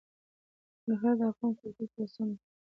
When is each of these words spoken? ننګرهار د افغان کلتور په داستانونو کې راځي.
ننګرهار 0.85 1.13
د 1.19 1.21
افغان 1.31 1.51
کلتور 1.59 1.87
په 1.89 1.95
داستانونو 1.97 2.35
کې 2.39 2.43
راځي. 2.47 2.49